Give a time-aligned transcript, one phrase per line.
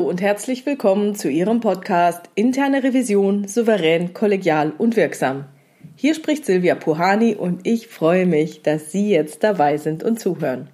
[0.00, 5.44] Hallo und herzlich willkommen zu Ihrem Podcast Interne Revision souverän, kollegial und wirksam.
[5.94, 10.70] Hier spricht Silvia Puhani und ich freue mich, dass Sie jetzt dabei sind und zuhören.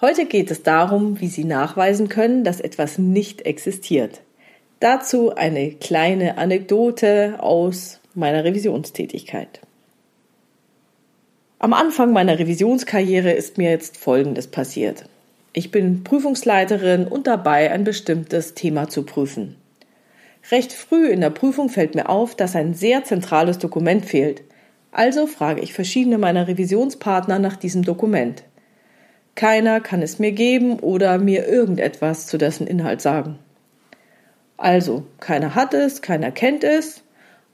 [0.00, 4.22] Heute geht es darum, wie Sie nachweisen können, dass etwas nicht existiert.
[4.80, 9.60] Dazu eine kleine Anekdote aus meiner Revisionstätigkeit.
[11.58, 15.04] Am Anfang meiner Revisionskarriere ist mir jetzt Folgendes passiert.
[15.58, 19.56] Ich bin Prüfungsleiterin und dabei, ein bestimmtes Thema zu prüfen.
[20.50, 24.42] Recht früh in der Prüfung fällt mir auf, dass ein sehr zentrales Dokument fehlt.
[24.92, 28.42] Also frage ich verschiedene meiner Revisionspartner nach diesem Dokument.
[29.34, 33.38] Keiner kann es mir geben oder mir irgendetwas zu dessen Inhalt sagen.
[34.58, 37.02] Also, keiner hat es, keiner kennt es,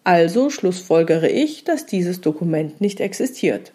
[0.03, 3.71] also schlussfolgere ich, dass dieses Dokument nicht existiert.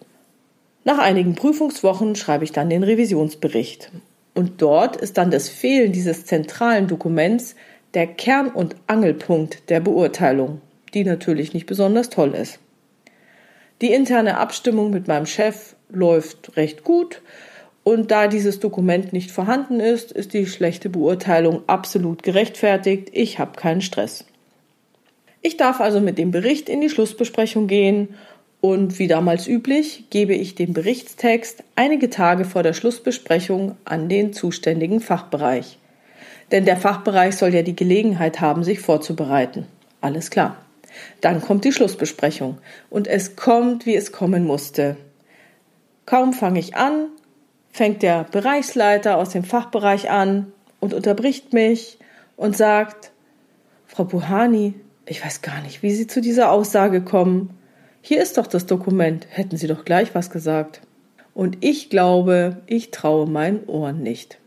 [0.83, 3.89] Nach einigen Prüfungswochen schreibe ich dann den Revisionsbericht
[4.37, 7.55] und dort ist dann das Fehlen dieses zentralen Dokuments
[7.95, 10.61] der Kern- und Angelpunkt der Beurteilung,
[10.93, 12.59] die natürlich nicht besonders toll ist.
[13.81, 17.23] Die interne Abstimmung mit meinem Chef läuft recht gut
[17.83, 23.09] und da dieses Dokument nicht vorhanden ist, ist die schlechte Beurteilung absolut gerechtfertigt.
[23.13, 24.25] Ich habe keinen Stress.
[25.41, 28.09] Ich darf also mit dem Bericht in die Schlussbesprechung gehen
[28.61, 34.33] und wie damals üblich gebe ich den Berichtstext einige Tage vor der Schlussbesprechung an den
[34.33, 35.77] zuständigen Fachbereich.
[36.51, 39.67] Denn der Fachbereich soll ja die Gelegenheit haben, sich vorzubereiten.
[40.01, 40.57] Alles klar.
[41.21, 42.57] Dann kommt die Schlussbesprechung.
[42.89, 44.97] Und es kommt, wie es kommen musste.
[46.05, 47.07] Kaum fange ich an,
[47.71, 51.99] fängt der Bereichsleiter aus dem Fachbereich an und unterbricht mich
[52.37, 53.11] und sagt,
[53.85, 54.73] Frau Buhani,
[55.05, 57.56] ich weiß gar nicht, wie Sie zu dieser Aussage kommen.
[58.07, 60.79] Hier ist doch das Dokument, hätten Sie doch gleich was gesagt.
[61.33, 64.37] Und ich glaube, ich traue meinen Ohren nicht.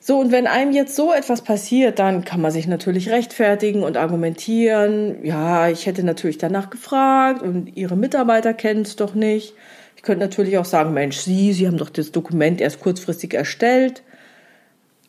[0.00, 3.96] So, und wenn einem jetzt so etwas passiert, dann kann man sich natürlich rechtfertigen und
[3.96, 5.24] argumentieren.
[5.24, 9.54] Ja, ich hätte natürlich danach gefragt und Ihre Mitarbeiter kennen es doch nicht.
[9.94, 14.02] Ich könnte natürlich auch sagen, Mensch, Sie, Sie haben doch das Dokument erst kurzfristig erstellt.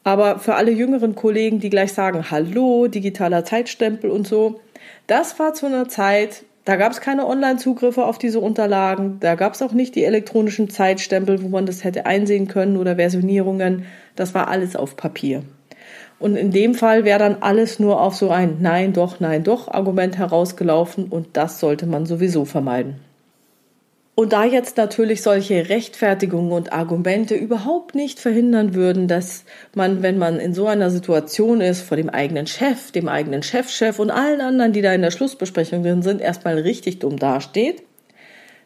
[0.04, 4.60] Aber für alle jüngeren Kollegen, die gleich sagen, hallo, digitaler Zeitstempel und so,
[5.08, 9.22] das war zu einer Zeit, da gab es keine Online-Zugriffe auf diese Unterlagen.
[9.22, 12.98] Da gab es auch nicht die elektronischen Zeitstempel, wo man das hätte einsehen können oder
[12.98, 13.86] Versionierungen.
[14.18, 15.44] Das war alles auf Papier.
[16.20, 19.70] Und in dem Fall wäre dann alles nur auf so ein Nein, doch, nein, doch
[19.70, 23.00] Argument herausgelaufen und das sollte man sowieso vermeiden.
[24.20, 29.44] Und da jetzt natürlich solche Rechtfertigungen und Argumente überhaupt nicht verhindern würden, dass
[29.76, 34.00] man, wenn man in so einer Situation ist, vor dem eigenen Chef, dem eigenen Chefchef
[34.00, 37.84] und allen anderen, die da in der Schlussbesprechung drin sind, erstmal richtig dumm dasteht.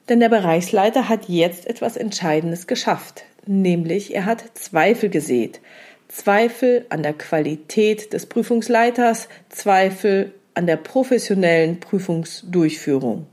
[0.07, 3.25] Denn der Bereichsleiter hat jetzt etwas Entscheidendes geschafft.
[3.45, 5.59] Nämlich, er hat Zweifel gesät.
[6.07, 13.27] Zweifel an der Qualität des Prüfungsleiters, Zweifel an der professionellen Prüfungsdurchführung.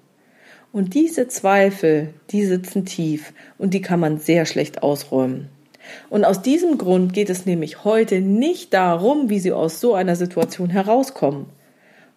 [0.72, 5.48] Und diese Zweifel, die sitzen tief und die kann man sehr schlecht ausräumen.
[6.10, 10.16] Und aus diesem Grund geht es nämlich heute nicht darum, wie Sie aus so einer
[10.16, 11.46] Situation herauskommen.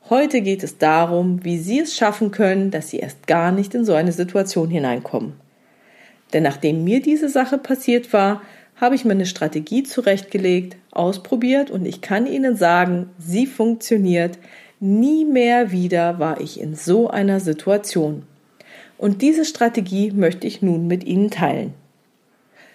[0.10, 3.86] Heute geht es darum, wie Sie es schaffen können, dass Sie erst gar nicht in
[3.86, 5.34] so eine Situation hineinkommen.
[6.34, 8.42] Denn nachdem mir diese Sache passiert war,
[8.76, 14.40] habe ich mir eine Strategie zurechtgelegt, ausprobiert und ich kann Ihnen sagen, sie funktioniert.
[14.80, 18.24] Nie mehr wieder war ich in so einer Situation.
[19.02, 21.74] Und diese Strategie möchte ich nun mit Ihnen teilen.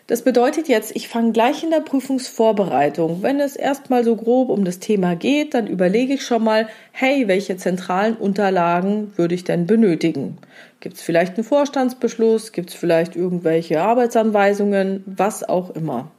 [0.08, 3.22] Das bedeutet jetzt, ich fange gleich in der Prüfungsvorbereitung.
[3.22, 7.28] Wenn es erstmal so grob um das Thema geht, dann überlege ich schon mal, hey,
[7.28, 10.38] welche zentralen Unterlagen würde ich denn benötigen?
[10.80, 12.50] Gibt es vielleicht einen Vorstandsbeschluss?
[12.50, 15.04] Gibt es vielleicht irgendwelche Arbeitsanweisungen?
[15.06, 16.10] Was auch immer.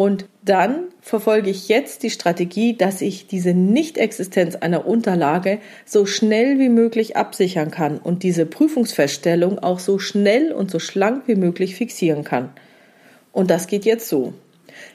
[0.00, 6.58] Und dann verfolge ich jetzt die Strategie, dass ich diese Nichtexistenz einer Unterlage so schnell
[6.58, 11.74] wie möglich absichern kann und diese Prüfungsfeststellung auch so schnell und so schlank wie möglich
[11.74, 12.48] fixieren kann.
[13.30, 14.32] Und das geht jetzt so.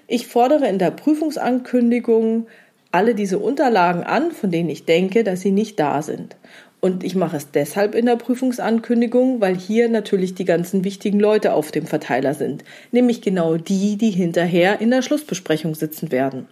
[0.07, 2.47] Ich fordere in der Prüfungsankündigung
[2.91, 6.35] alle diese Unterlagen an, von denen ich denke, dass sie nicht da sind.
[6.81, 11.53] Und ich mache es deshalb in der Prüfungsankündigung, weil hier natürlich die ganzen wichtigen Leute
[11.53, 16.47] auf dem Verteiler sind, nämlich genau die, die hinterher in der Schlussbesprechung sitzen werden.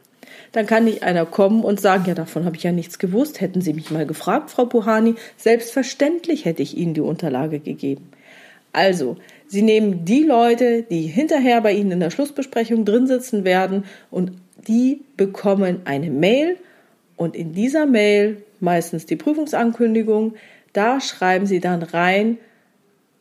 [0.51, 3.61] Dann kann nicht einer kommen und sagen, ja, davon habe ich ja nichts gewusst, hätten
[3.61, 8.09] Sie mich mal gefragt, Frau Buhani, selbstverständlich hätte ich Ihnen die Unterlage gegeben.
[8.71, 9.17] Also,
[9.47, 14.31] Sie nehmen die Leute, die hinterher bei Ihnen in der Schlussbesprechung drin sitzen werden und
[14.67, 16.57] die bekommen eine Mail
[17.17, 20.33] und in dieser Mail meistens die Prüfungsankündigung.
[20.73, 22.39] Da schreiben Sie dann rein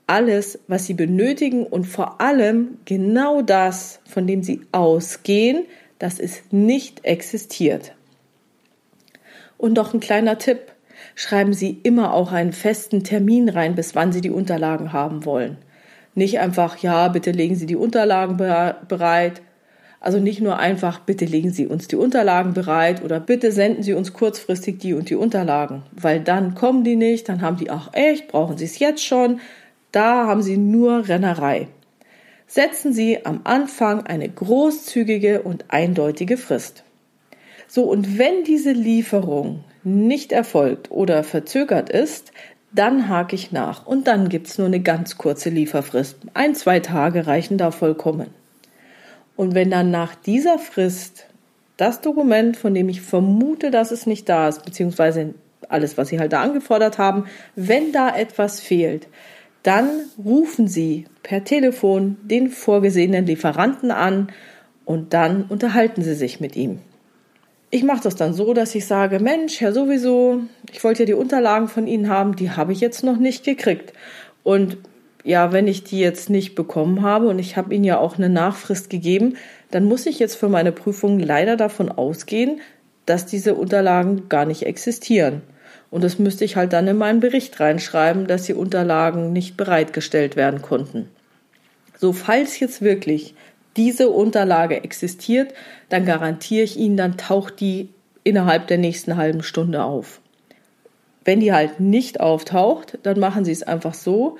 [0.06, 5.64] alles, was Sie benötigen und vor allem genau das, von dem Sie ausgehen,
[5.98, 7.94] dass es nicht existiert.
[9.58, 10.72] Und noch ein kleiner Tipp.
[11.14, 15.58] Schreiben Sie immer auch einen festen Termin rein, bis wann Sie die Unterlagen haben wollen.
[16.14, 19.42] Nicht einfach, ja, bitte legen Sie die Unterlagen bereit.
[20.02, 23.94] Also nicht nur einfach, bitte legen Sie uns die Unterlagen bereit oder bitte senden Sie
[23.94, 25.84] uns kurzfristig die und die Unterlagen.
[25.92, 29.38] Weil dann kommen die nicht, dann haben die, ach echt, brauchen Sie es jetzt schon.
[29.92, 31.68] Da haben Sie nur Rennerei.
[32.48, 36.82] Setzen Sie am Anfang eine großzügige und eindeutige Frist.
[37.68, 42.32] So, und wenn diese Lieferung nicht erfolgt oder verzögert ist,
[42.72, 46.16] dann hake ich nach und dann gibt's nur eine ganz kurze Lieferfrist.
[46.34, 48.41] Ein, zwei Tage reichen da vollkommen.
[49.42, 51.26] Und wenn dann nach dieser Frist
[51.76, 55.34] das Dokument, von dem ich vermute, dass es nicht da ist, beziehungsweise
[55.68, 57.24] alles, was Sie halt da angefordert haben,
[57.56, 59.08] wenn da etwas fehlt,
[59.64, 59.88] dann
[60.24, 64.28] rufen Sie per Telefon den vorgesehenen Lieferanten an
[64.84, 66.78] und dann unterhalten Sie sich mit ihm.
[67.70, 71.14] Ich mache das dann so, dass ich sage, Mensch, Herr sowieso, ich wollte ja die
[71.14, 73.92] Unterlagen von Ihnen haben, die habe ich jetzt noch nicht gekriegt.
[74.44, 74.78] Und
[75.24, 78.28] ja, wenn ich die jetzt nicht bekommen habe und ich habe Ihnen ja auch eine
[78.28, 79.36] Nachfrist gegeben,
[79.70, 82.60] dann muss ich jetzt für meine Prüfung leider davon ausgehen,
[83.06, 85.42] dass diese Unterlagen gar nicht existieren.
[85.90, 90.36] Und das müsste ich halt dann in meinen Bericht reinschreiben, dass die Unterlagen nicht bereitgestellt
[90.36, 91.08] werden konnten.
[91.98, 93.34] So, falls jetzt wirklich
[93.76, 95.52] diese Unterlage existiert,
[95.88, 97.90] dann garantiere ich Ihnen, dann taucht die
[98.24, 100.20] innerhalb der nächsten halben Stunde auf.
[101.24, 104.38] Wenn die halt nicht auftaucht, dann machen Sie es einfach so,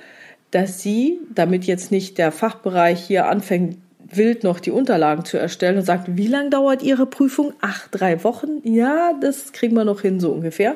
[0.53, 5.77] dass Sie, damit jetzt nicht der Fachbereich hier anfängt, wild noch die Unterlagen zu erstellen
[5.77, 7.53] und sagt, wie lange dauert Ihre Prüfung?
[7.61, 8.61] Ach, drei Wochen?
[8.63, 10.75] Ja, das kriegen wir noch hin, so ungefähr.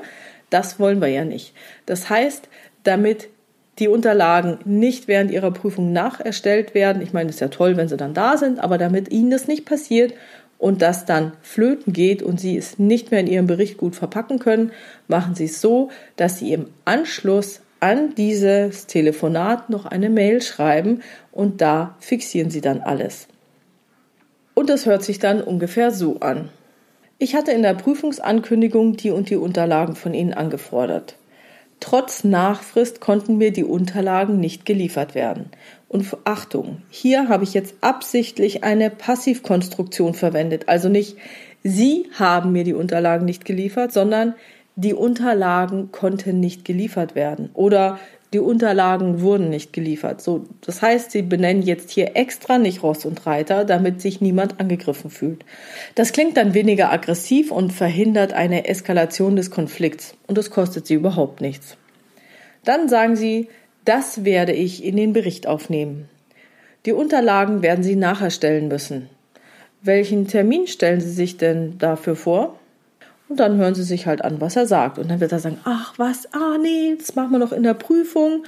[0.49, 1.53] Das wollen wir ja nicht.
[1.85, 2.49] Das heißt,
[2.83, 3.29] damit
[3.77, 7.03] die Unterlagen nicht während ihrer Prüfung nacherstellt werden.
[7.03, 9.47] Ich meine, es ist ja toll, wenn sie dann da sind, aber damit ihnen das
[9.47, 10.13] nicht passiert
[10.57, 14.39] und das dann flöten geht und sie es nicht mehr in ihrem Bericht gut verpacken
[14.39, 14.71] können,
[15.07, 21.01] machen sie es so, dass sie im Anschluss an dieses Telefonat noch eine Mail schreiben
[21.31, 23.27] und da fixieren sie dann alles.
[24.53, 26.49] Und das hört sich dann ungefähr so an.
[27.19, 31.15] Ich hatte in der Prüfungsankündigung die und die Unterlagen von Ihnen angefordert.
[31.79, 35.51] Trotz Nachfrist konnten mir die Unterlagen nicht geliefert werden.
[35.87, 40.67] Und Achtung, hier habe ich jetzt absichtlich eine Passivkonstruktion verwendet.
[40.67, 41.17] Also nicht
[41.63, 44.35] Sie haben mir die Unterlagen nicht geliefert, sondern
[44.77, 47.49] die Unterlagen konnten nicht geliefert werden.
[47.55, 47.99] Oder
[48.31, 50.21] die Unterlagen wurden nicht geliefert.
[50.21, 54.59] So, das heißt, sie benennen jetzt hier extra nicht Ross und Reiter, damit sich niemand
[54.59, 55.43] angegriffen fühlt.
[55.95, 60.93] Das klingt dann weniger aggressiv und verhindert eine Eskalation des Konflikts und es kostet sie
[60.93, 61.75] überhaupt nichts.
[62.63, 63.47] Dann sagen sie,
[63.83, 66.07] das werde ich in den Bericht aufnehmen.
[66.85, 69.09] Die Unterlagen werden Sie nacherstellen müssen.
[69.81, 72.59] Welchen Termin stellen Sie sich denn dafür vor?
[73.29, 74.99] Und dann hören sie sich halt an, was er sagt.
[74.99, 77.73] Und dann wird er sagen, ach was, ah nee, das machen wir noch in der
[77.73, 78.43] Prüfung.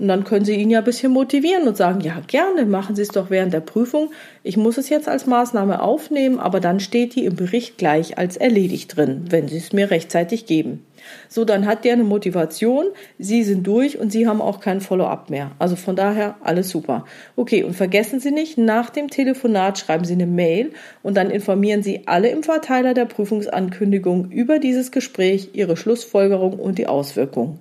[0.00, 3.02] Und dann können Sie ihn ja ein bisschen motivieren und sagen, ja gerne, machen Sie
[3.02, 4.10] es doch während der Prüfung.
[4.42, 8.38] Ich muss es jetzt als Maßnahme aufnehmen, aber dann steht die im Bericht gleich als
[8.38, 10.86] erledigt drin, wenn Sie es mir rechtzeitig geben.
[11.28, 12.86] So, dann hat der eine Motivation,
[13.18, 15.50] Sie sind durch und Sie haben auch kein Follow-up mehr.
[15.58, 17.04] Also von daher alles super.
[17.36, 20.72] Okay, und vergessen Sie nicht, nach dem Telefonat schreiben Sie eine Mail
[21.02, 26.78] und dann informieren Sie alle im Verteiler der Prüfungsankündigung über dieses Gespräch, Ihre Schlussfolgerung und
[26.78, 27.60] die Auswirkungen.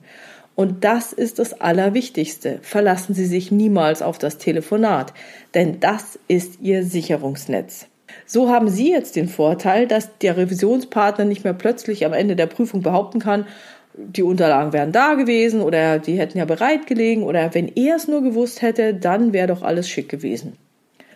[0.59, 2.59] Und das ist das Allerwichtigste.
[2.63, 5.13] Verlassen Sie sich niemals auf das Telefonat,
[5.53, 7.87] denn das ist Ihr Sicherungsnetz.
[8.25, 12.47] So haben Sie jetzt den Vorteil, dass der Revisionspartner nicht mehr plötzlich am Ende der
[12.47, 13.47] Prüfung behaupten kann,
[13.93, 18.09] die Unterlagen wären da gewesen oder die hätten ja bereit gelegen oder wenn er es
[18.09, 20.57] nur gewusst hätte, dann wäre doch alles schick gewesen.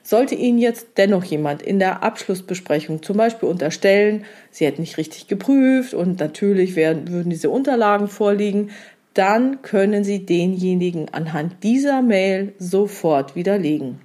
[0.05, 5.27] Sollte Ihnen jetzt dennoch jemand in der Abschlussbesprechung zum Beispiel unterstellen, Sie hätten nicht richtig
[5.27, 8.71] geprüft und natürlich werden, würden diese Unterlagen vorliegen,
[9.13, 14.00] dann können Sie denjenigen anhand dieser Mail sofort widerlegen.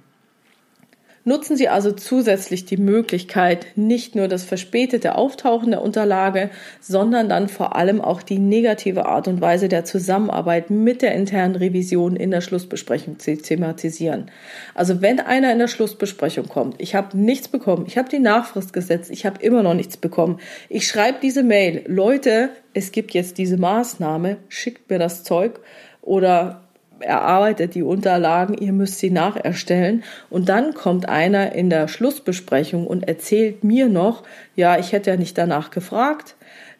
[1.29, 6.49] Nutzen Sie also zusätzlich die Möglichkeit, nicht nur das verspätete Auftauchen der Unterlage,
[6.81, 11.55] sondern dann vor allem auch die negative Art und Weise der Zusammenarbeit mit der internen
[11.55, 14.31] Revision in der Schlussbesprechung zu thematisieren.
[14.73, 18.73] Also wenn einer in der Schlussbesprechung kommt, ich habe nichts bekommen, ich habe die Nachfrist
[18.73, 23.37] gesetzt, ich habe immer noch nichts bekommen, ich schreibe diese Mail, Leute, es gibt jetzt
[23.37, 25.59] diese Maßnahme, schickt mir das Zeug
[26.01, 26.68] oder
[26.99, 30.03] erarbeitet die Unterlagen, ihr müsst sie nacherstellen.
[30.29, 34.23] Und dann kommt einer in der Schlussbesprechung und erzählt mir noch,
[34.55, 36.35] ja, ich hätte ja nicht danach gefragt.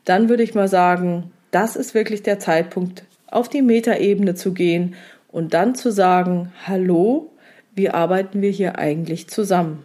[0.06, 4.96] Dann würde ich mal sagen, das ist wirklich der Zeitpunkt, auf die Metaebene zu gehen
[5.32, 7.32] und dann zu sagen, hallo,
[7.76, 9.84] wie arbeiten wir hier eigentlich zusammen?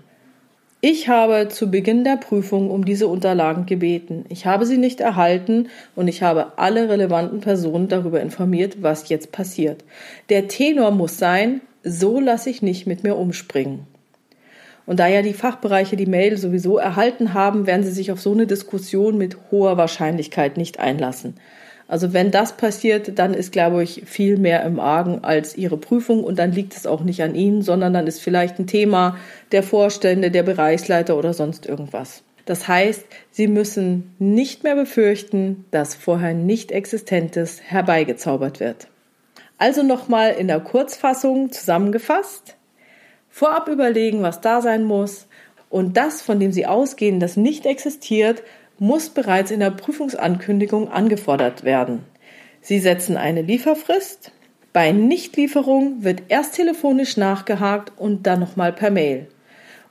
[0.86, 4.26] Ich habe zu Beginn der Prüfung um diese Unterlagen gebeten.
[4.28, 9.32] Ich habe sie nicht erhalten und ich habe alle relevanten Personen darüber informiert, was jetzt
[9.32, 9.82] passiert.
[10.28, 13.86] Der Tenor muss sein, so lasse ich nicht mit mir umspringen.
[14.84, 18.32] Und da ja die Fachbereiche die Mail sowieso erhalten haben, werden sie sich auf so
[18.32, 21.36] eine Diskussion mit hoher Wahrscheinlichkeit nicht einlassen.
[21.86, 26.24] Also wenn das passiert, dann ist, glaube ich, viel mehr im Argen als Ihre Prüfung
[26.24, 29.18] und dann liegt es auch nicht an Ihnen, sondern dann ist vielleicht ein Thema
[29.52, 32.22] der Vorstände, der Bereichsleiter oder sonst irgendwas.
[32.46, 38.88] Das heißt, Sie müssen nicht mehr befürchten, dass vorher nicht Existentes herbeigezaubert wird.
[39.58, 42.56] Also nochmal in der Kurzfassung zusammengefasst.
[43.30, 45.26] Vorab überlegen, was da sein muss
[45.70, 48.42] und das, von dem Sie ausgehen, das nicht existiert,
[48.78, 52.04] muss bereits in der Prüfungsankündigung angefordert werden.
[52.60, 54.32] Sie setzen eine Lieferfrist.
[54.72, 59.28] Bei Nichtlieferung wird erst telefonisch nachgehakt und dann nochmal per Mail.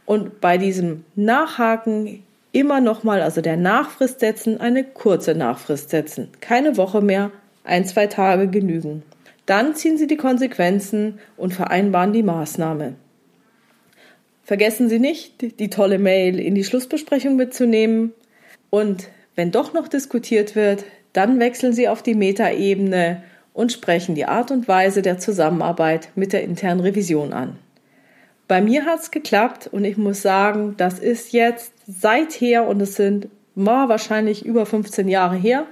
[0.05, 6.29] Und bei diesem Nachhaken immer nochmal, also der Nachfrist setzen, eine kurze Nachfrist setzen.
[6.41, 7.31] Keine Woche mehr,
[7.63, 9.03] ein, zwei Tage genügen.
[9.45, 12.95] Dann ziehen Sie die Konsequenzen und vereinbaren die Maßnahme.
[14.43, 18.13] Vergessen Sie nicht, die tolle Mail in die Schlussbesprechung mitzunehmen.
[18.73, 23.21] Und wenn doch noch diskutiert wird, dann wechseln Sie auf die Metaebene
[23.53, 27.59] und sprechen die Art und Weise der Zusammenarbeit mit der internen Revision an.
[28.47, 32.95] Bei mir hat es geklappt und ich muss sagen, das ist jetzt seither und es
[32.95, 35.67] sind mal wahrscheinlich über 15 Jahre her,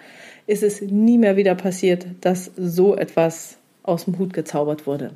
[0.45, 5.09] ist es nie mehr wieder passiert, dass so etwas aus dem Hut gezaubert wurde.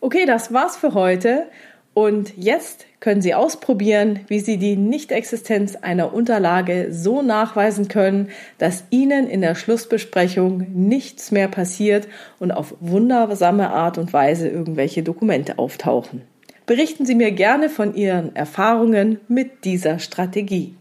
[0.00, 1.46] Okay, das war's für heute
[2.00, 8.84] und jetzt können Sie ausprobieren, wie Sie die Nichtexistenz einer Unterlage so nachweisen können, dass
[8.88, 15.58] Ihnen in der Schlussbesprechung nichts mehr passiert und auf wundersame Art und Weise irgendwelche Dokumente
[15.58, 16.22] auftauchen.
[16.64, 20.74] Berichten Sie mir gerne von Ihren Erfahrungen mit dieser Strategie.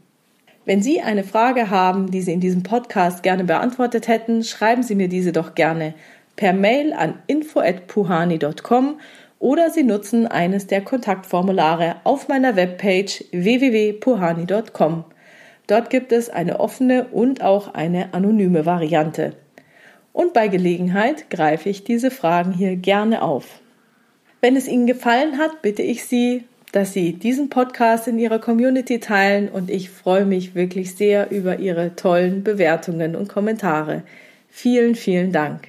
[0.63, 4.95] Wenn Sie eine Frage haben, die Sie in diesem Podcast gerne beantwortet hätten, schreiben Sie
[4.95, 5.95] mir diese doch gerne
[6.37, 8.99] per Mail an info@puhani.com
[9.39, 15.05] oder Sie nutzen eines der Kontaktformulare auf meiner Webpage www.puhani.com.
[15.67, 19.33] Dort gibt es eine offene und auch eine anonyme Variante.
[20.11, 23.61] Und bei Gelegenheit greife ich diese Fragen hier gerne auf.
[24.41, 28.99] Wenn es Ihnen gefallen hat, bitte ich Sie, dass Sie diesen Podcast in Ihrer Community
[28.99, 34.03] teilen und ich freue mich wirklich sehr über Ihre tollen Bewertungen und Kommentare.
[34.49, 35.68] Vielen, vielen Dank.